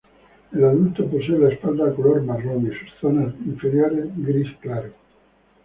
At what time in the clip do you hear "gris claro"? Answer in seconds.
4.17-4.91